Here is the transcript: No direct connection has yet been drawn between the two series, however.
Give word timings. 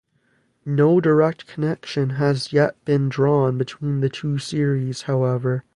No 0.65 0.99
direct 0.99 1.45
connection 1.45 2.09
has 2.17 2.51
yet 2.51 2.75
been 2.85 3.07
drawn 3.07 3.59
between 3.59 3.99
the 3.99 4.09
two 4.09 4.39
series, 4.39 5.03
however. 5.03 5.63